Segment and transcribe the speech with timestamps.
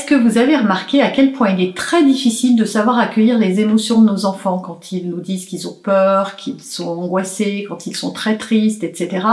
[0.00, 3.36] est-ce que vous avez remarqué à quel point il est très difficile de savoir accueillir
[3.36, 7.66] les émotions de nos enfants quand ils nous disent qu'ils ont peur, qu'ils sont angoissés,
[7.68, 9.26] quand ils sont très tristes, etc.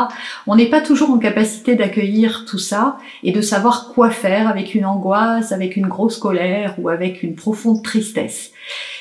[0.46, 4.76] On n'est pas toujours en capacité d'accueillir tout ça et de savoir quoi faire avec
[4.76, 8.52] une angoisse, avec une grosse colère ou avec une profonde tristesse.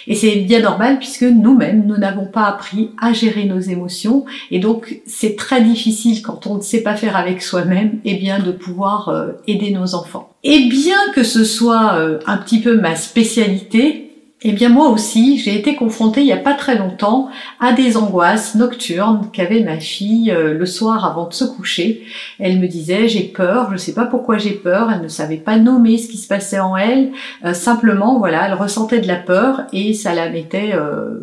[0.06, 4.24] Et c'est bien normal puisque nous-mêmes, nous n'avons pas appris à gérer nos émotions.
[4.50, 8.38] Et donc, c'est très difficile quand on ne sait pas faire avec soi-même, eh bien,
[8.38, 10.30] de pouvoir euh, aider nos enfants.
[10.44, 14.05] Et bien que ce soit euh, un petit peu ma spécialité,
[14.42, 17.96] eh bien moi aussi, j'ai été confrontée il n'y a pas très longtemps à des
[17.96, 22.02] angoisses nocturnes qu'avait ma fille euh, le soir avant de se coucher.
[22.38, 25.38] Elle me disait j'ai peur, je ne sais pas pourquoi j'ai peur, elle ne savait
[25.38, 27.12] pas nommer ce qui se passait en elle,
[27.46, 31.18] euh, simplement voilà, elle ressentait de la peur et ça la mettait euh,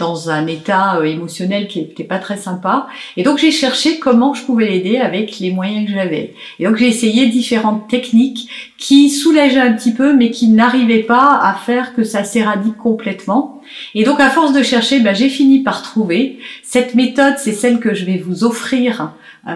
[0.00, 2.88] dans un état euh, émotionnel qui n'était pas très sympa.
[3.16, 6.34] Et donc j'ai cherché comment je pouvais l'aider avec les moyens que j'avais.
[6.58, 11.38] Et donc j'ai essayé différentes techniques qui soulageaient un petit peu, mais qui n'arrivaient pas
[11.40, 13.60] à faire que ça s'éradique complètement.
[13.94, 16.38] Et donc à force de chercher, ben, j'ai fini par trouver.
[16.64, 19.12] Cette méthode, c'est celle que je vais vous offrir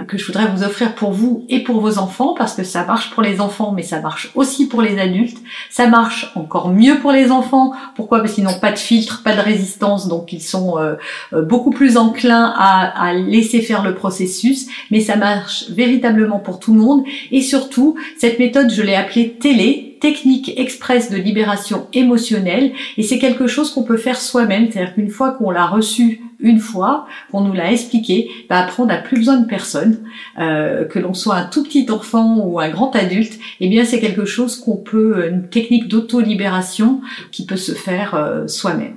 [0.08, 3.10] que je voudrais vous offrir pour vous et pour vos enfants parce que ça marche
[3.10, 5.38] pour les enfants mais ça marche aussi pour les adultes.
[5.70, 7.72] Ça marche encore mieux pour les enfants.
[7.94, 8.20] Pourquoi?
[8.20, 10.94] Parce qu'ils n'ont pas de filtre, pas de résistance, donc ils sont euh,
[11.32, 14.66] euh, beaucoup plus enclins à, à laisser faire le processus.
[14.90, 19.36] Mais ça marche véritablement pour tout le monde et surtout cette méthode je l'ai appelée
[19.38, 24.94] télé technique express de libération émotionnelle et c'est quelque chose qu'on peut faire soi-même, c'est-à-dire
[24.94, 28.98] qu'une fois qu'on l'a reçu une fois, qu'on nous l'a expliqué, bah après on n'a
[28.98, 30.00] plus besoin de personne,
[30.38, 33.98] euh, que l'on soit un tout petit enfant ou un grand adulte, eh bien c'est
[33.98, 37.00] quelque chose qu'on peut, une technique d'auto-libération
[37.32, 38.96] qui peut se faire euh, soi-même.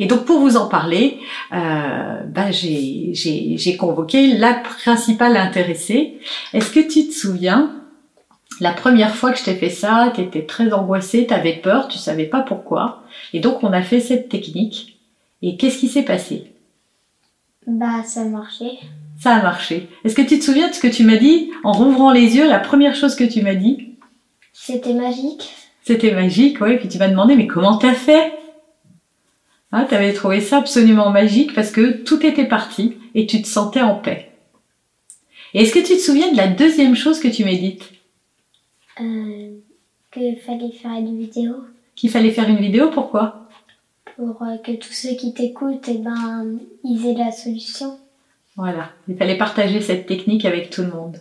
[0.00, 1.18] Et donc pour vous en parler,
[1.52, 6.14] euh, bah, j'ai convoqué la principale intéressée.
[6.54, 7.85] Est-ce que tu te souviens
[8.60, 11.88] la première fois que je t'ai fait ça, tu étais très angoissée, tu avais peur,
[11.88, 13.02] tu savais pas pourquoi.
[13.32, 14.98] Et donc on a fait cette technique.
[15.42, 16.52] Et qu'est-ce qui s'est passé?
[17.66, 18.78] Bah ça a marché.
[19.20, 19.88] Ça a marché.
[20.04, 21.50] Est-ce que tu te souviens de ce que tu m'as dit?
[21.64, 23.94] En rouvrant les yeux La première chose que tu m'as dit?
[24.52, 25.54] C'était magique.
[25.82, 26.76] C'était magique, oui.
[26.78, 28.32] Puis tu m'as demandé mais comment t'as fait?
[29.72, 33.48] Hein, Tu avais trouvé ça absolument magique parce que tout était parti et tu te
[33.48, 34.30] sentais en paix.
[35.54, 37.82] Et est-ce que tu te souviens de la deuxième chose que tu m'as dite?
[39.00, 39.56] Euh,
[40.12, 41.64] qu'il fallait faire une vidéo.
[41.94, 43.48] Qu'il fallait faire une vidéo, pourquoi?
[44.16, 47.98] Pour euh, que tous ceux qui t'écoutent, eh ben, ils aient la solution.
[48.56, 51.18] Voilà, il fallait partager cette technique avec tout le monde.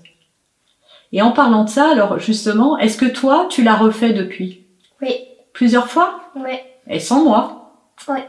[1.11, 4.63] Et en parlant de ça, alors justement, est-ce que toi, tu l'as refait depuis?
[5.01, 5.13] Oui.
[5.53, 6.21] Plusieurs fois?
[6.35, 6.55] Oui.
[6.87, 7.73] Et sans moi?
[8.07, 8.19] Oui.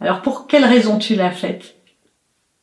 [0.00, 1.74] Alors pour quelle raison tu l'as faite?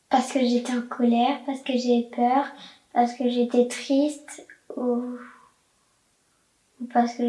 [0.08, 2.44] Parce que j'étais en colère, parce que j'ai peur,
[2.92, 4.46] parce que j'étais triste
[4.76, 5.02] ou
[6.80, 7.22] ou parce que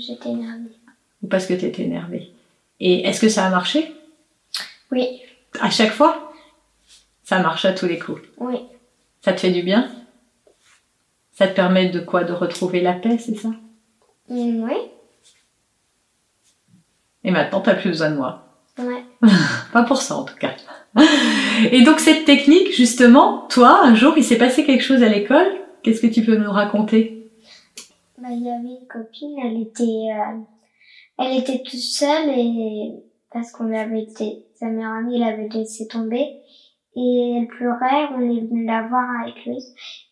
[0.00, 0.70] j'étais énervée.
[1.22, 2.30] Ou parce que tu étais énervée.
[2.80, 3.92] Et est-ce que ça a marché?
[4.90, 5.20] Oui.
[5.60, 6.32] À chaque fois?
[7.22, 8.56] Ça marche à tous les coups Oui.
[9.22, 9.90] Ça te fait du bien?
[11.32, 12.24] Ça te permet de quoi?
[12.24, 13.48] De retrouver la paix, c'est ça?
[14.28, 14.74] Mm, Oui.
[17.24, 18.46] Et maintenant, t'as plus besoin de moi.
[18.78, 19.02] Ouais.
[19.72, 20.52] Pas pour ça, en tout cas.
[21.72, 25.46] Et donc, cette technique, justement, toi, un jour, il s'est passé quelque chose à l'école?
[25.82, 27.23] Qu'est-ce que tu peux nous raconter?
[28.24, 30.40] Bah, il y avait une copine, elle était, euh,
[31.18, 32.94] elle était toute seule et
[33.30, 36.40] parce qu'on avait été, sa meilleure amie l'avait laissé tomber
[36.96, 39.58] et elle pleurait, on est venu la voir avec lui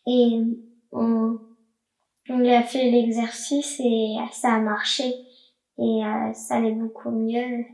[0.07, 0.43] et
[0.93, 1.39] on,
[2.29, 5.05] on lui a fait l'exercice et ça a marché
[5.79, 7.65] et euh, ça allait beaucoup mieux.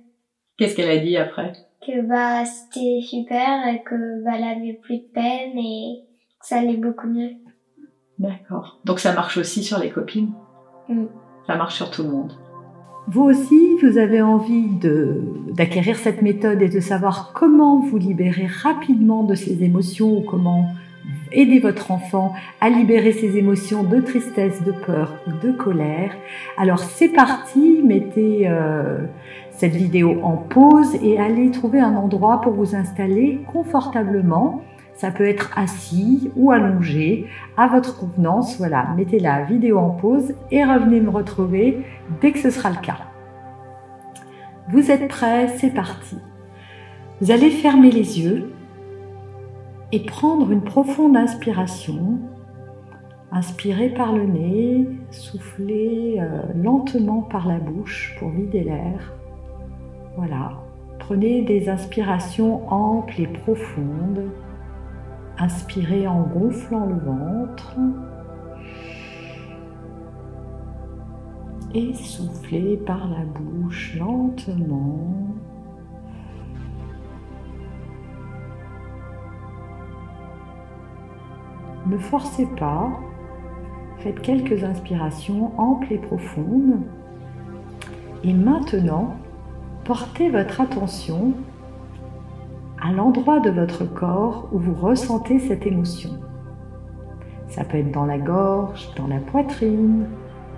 [0.56, 1.52] Qu'est-ce qu'elle a dit après?
[1.84, 6.04] Que bah c'était super, et que bah elle avait plus de peine et
[6.40, 7.30] que ça allait beaucoup mieux.
[8.18, 8.78] D'accord.
[8.84, 10.32] Donc ça marche aussi sur les copines?
[10.88, 11.04] Mm.
[11.46, 12.32] Ça marche sur tout le monde.
[13.10, 14.68] Vous aussi, vous avez envie
[15.54, 20.66] d'acquérir cette méthode et de savoir comment vous libérer rapidement de ces émotions ou comment
[21.32, 26.12] aider votre enfant à libérer ses émotions de tristesse, de peur ou de colère.
[26.58, 28.98] Alors c'est parti, mettez euh,
[29.50, 34.62] cette vidéo en pause et allez trouver un endroit pour vous installer confortablement
[34.98, 38.58] ça peut être assis ou allongé à votre convenance.
[38.58, 41.84] Voilà, mettez la vidéo en pause et revenez me retrouver
[42.20, 42.98] dès que ce sera le cas.
[44.70, 45.48] Vous êtes prêts?
[45.56, 46.16] C'est parti.
[47.20, 48.52] Vous allez fermer les yeux
[49.92, 52.18] et prendre une profonde inspiration.
[53.30, 59.12] Inspirez par le nez, soufflez euh, lentement par la bouche pour vider l'air.
[60.16, 60.54] Voilà.
[60.98, 64.24] Prenez des inspirations amples et profondes.
[65.40, 67.76] Inspirez en gonflant le ventre.
[71.74, 75.28] Et soufflez par la bouche lentement.
[81.86, 82.90] Ne forcez pas,
[83.98, 86.82] faites quelques inspirations amples et profondes.
[88.24, 89.14] Et maintenant,
[89.84, 91.34] portez votre attention
[92.92, 96.10] l'endroit de votre corps où vous ressentez cette émotion.
[97.48, 100.06] Ça peut être dans la gorge, dans la poitrine,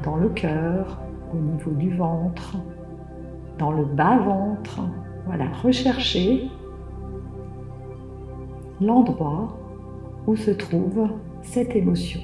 [0.02, 1.00] dans le cœur,
[1.32, 2.56] au niveau du ventre,
[3.58, 4.80] dans le bas-ventre.
[5.26, 6.50] Voilà, recherchez
[8.80, 9.56] l'endroit
[10.26, 11.08] où se trouve
[11.42, 12.20] cette émotion.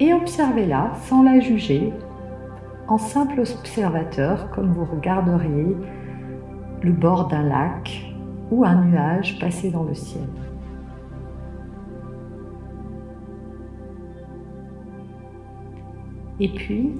[0.00, 1.92] Et observez-la sans la juger,
[2.88, 5.76] en simple observateur, comme vous regarderiez
[6.82, 8.09] le bord d'un lac
[8.50, 10.28] ou un nuage passer dans le ciel.
[16.40, 16.92] Et puis,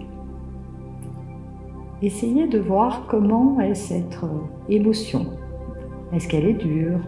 [2.03, 4.19] essayez de voir comment est cette
[4.69, 5.27] émotion.
[6.13, 7.01] Est-ce qu'elle est dure?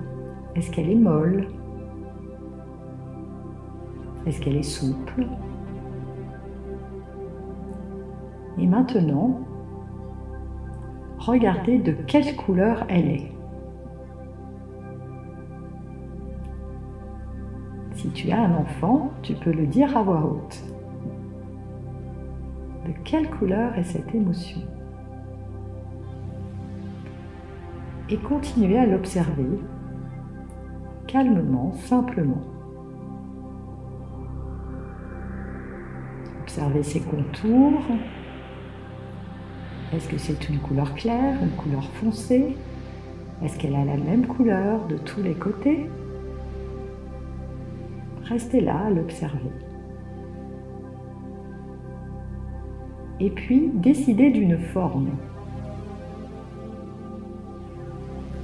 [0.55, 1.49] Est-ce qu'elle est molle?
[4.27, 5.27] Est-ce qu'elle est souple?
[8.59, 9.41] Et maintenant,
[11.19, 13.33] regardez de quelle couleur elle est.
[18.03, 20.61] Si tu as un enfant, tu peux le dire à voix haute.
[22.85, 24.61] De quelle couleur est cette émotion?
[28.11, 29.61] Et continuez à l'observer
[31.07, 32.43] calmement, simplement.
[36.41, 37.85] Observez ses contours.
[39.93, 42.57] Est-ce que c'est une couleur claire, une couleur foncée?
[43.45, 45.89] Est-ce qu'elle a la même couleur de tous les côtés?
[48.33, 49.53] Restez là à l'observer.
[53.21, 55.11] Et puis, décidez d'une forme.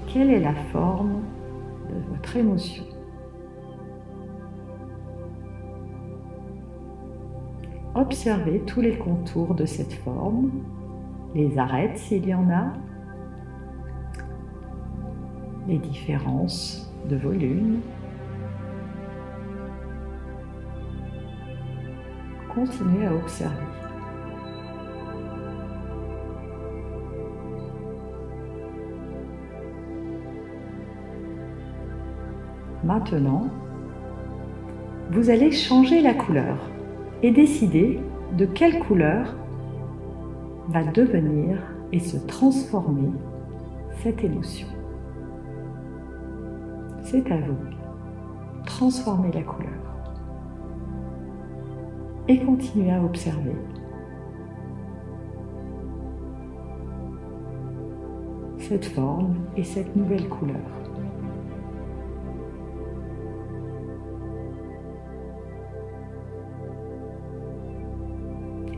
[0.07, 1.23] Quelle est la forme
[1.89, 2.85] de votre émotion?
[7.95, 10.51] Observez tous les contours de cette forme,
[11.35, 12.75] les arêtes s'il y en a,
[15.67, 17.81] les différences de volume,
[22.59, 23.55] continuez à observer.
[32.83, 33.49] Maintenant,
[35.11, 36.59] vous allez changer la couleur
[37.23, 38.01] et décider
[38.37, 39.37] de quelle couleur
[40.69, 41.59] va devenir
[41.93, 43.11] et se transformer
[44.03, 44.67] cette émotion.
[47.03, 47.57] C'est à vous.
[48.67, 49.88] Transformez la couleur
[52.29, 53.57] et continuez à observer.
[58.69, 60.57] cette forme et cette nouvelle couleur.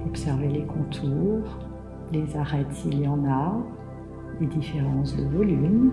[0.06, 1.58] Observez les contours,
[2.12, 3.54] les arêtes s'il y en a,
[4.40, 5.92] les différences de volume.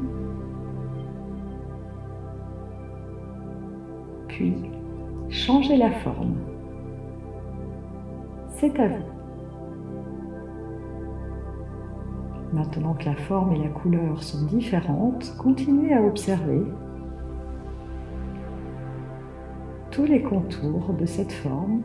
[4.27, 4.53] Puis,
[5.29, 6.35] changez la forme
[8.59, 9.03] c'est à vous.
[12.53, 16.63] Maintenant que la forme et la couleur sont différentes, continuez à observer
[19.91, 21.81] tous les contours de cette forme,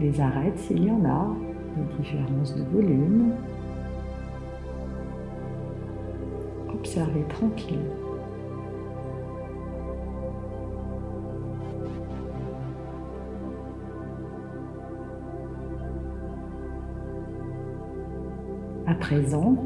[0.00, 1.28] les arêtes s'il y en a,
[1.76, 3.34] les différences de volume.
[6.74, 7.86] Observez tranquille.
[18.86, 19.56] À présent,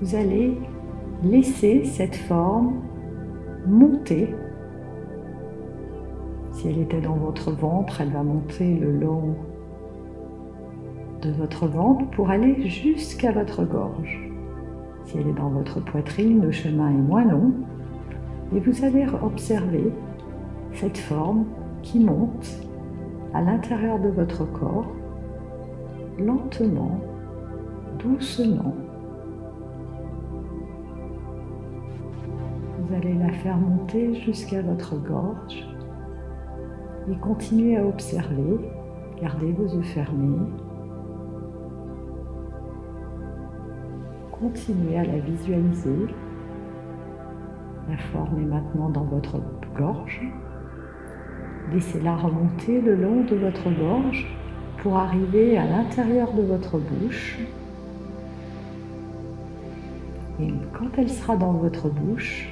[0.00, 0.58] vous allez
[1.22, 2.74] laisser cette forme
[3.66, 4.34] monter.
[6.52, 9.34] Si elle était dans votre ventre, elle va monter le long
[11.22, 14.30] de votre ventre pour aller jusqu'à votre gorge.
[15.04, 17.52] Si elle est dans votre poitrine, le chemin est moins long.
[18.54, 19.90] Et vous allez observer
[20.74, 21.46] cette forme
[21.82, 22.60] qui monte
[23.32, 24.86] à l'intérieur de votre corps,
[26.18, 27.00] lentement,
[27.98, 28.74] doucement.
[32.78, 35.66] Vous allez la faire monter jusqu'à votre gorge
[37.10, 38.58] et continuez à observer.
[39.20, 40.46] Gardez vos yeux fermés.
[44.30, 46.06] Continuez à la visualiser.
[47.88, 49.40] La forme est maintenant dans votre
[49.76, 50.20] gorge.
[51.72, 54.26] Laissez-la remonter le long de votre gorge
[54.94, 57.38] arriver à l'intérieur de votre bouche.
[60.40, 62.48] Et quand elle sera dans votre bouche,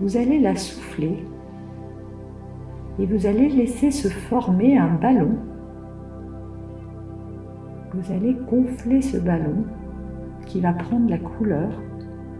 [0.00, 1.24] vous allez la souffler
[2.98, 5.36] et vous allez laisser se former un ballon.
[7.94, 9.64] Vous allez gonfler ce ballon
[10.46, 11.70] qui va prendre la couleur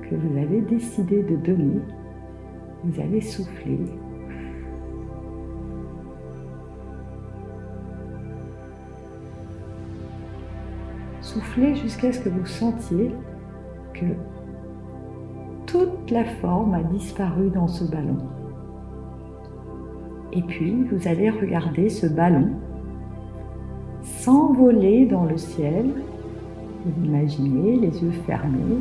[0.03, 1.81] que vous avez décidé de donner.
[2.85, 3.79] Vous allez souffler.
[11.29, 13.15] Soufflez jusqu'à ce que vous sentiez
[13.93, 14.07] que
[15.67, 18.17] toute la forme a disparu dans ce ballon.
[20.33, 22.49] Et puis, vous allez regarder ce ballon
[24.01, 25.91] s'envoler dans le ciel.
[26.87, 28.79] Vous imaginez les yeux fermés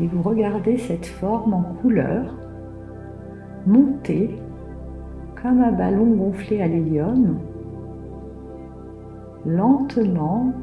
[0.00, 2.32] et vous regardez cette forme en couleur
[3.66, 4.36] monter
[5.42, 7.40] comme un ballon gonflé à l'hélium,
[9.44, 10.54] lentement.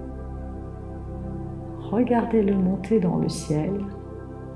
[1.92, 3.72] Regardez-le monter dans le ciel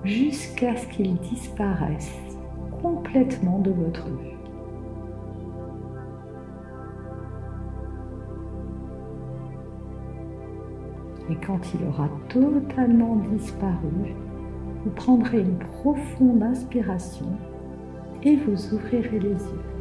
[0.03, 2.11] jusqu'à ce qu'il disparaisse
[2.81, 4.35] complètement de votre vue.
[11.29, 14.13] Et quand il aura totalement disparu,
[14.83, 17.27] vous prendrez une profonde inspiration
[18.23, 19.80] et vous ouvrirez les yeux.